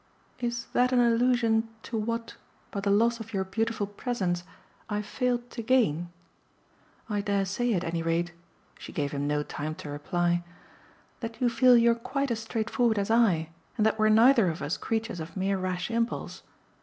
"Is 0.39 0.65
that 0.73 0.91
an 0.91 0.99
allusion 0.99 1.69
to 1.83 1.95
what 1.95 2.35
by 2.71 2.79
the 2.79 2.89
loss 2.89 3.19
of 3.19 3.35
your 3.35 3.43
beautiful 3.43 3.85
presence 3.85 4.43
I've 4.89 5.05
failed 5.05 5.51
to 5.51 5.61
'gain'? 5.61 6.09
I 7.07 7.21
dare 7.21 7.45
say 7.45 7.75
at 7.75 7.83
any 7.83 8.01
rate" 8.01 8.31
she 8.79 8.91
gave 8.91 9.11
him 9.11 9.27
no 9.27 9.43
time 9.43 9.75
to 9.75 9.91
reply 9.91 10.43
"that 11.19 11.39
you 11.39 11.49
feel 11.51 11.77
you're 11.77 11.93
quite 11.93 12.31
as 12.31 12.39
straightforward 12.39 12.97
as 12.97 13.11
I 13.11 13.49
and 13.77 13.85
that 13.85 13.99
we're 13.99 14.09
neither 14.09 14.49
of 14.49 14.63
us 14.63 14.75
creatures 14.75 15.19
of 15.19 15.37
mere 15.37 15.59
rash 15.59 15.91
impulse. 15.91 16.41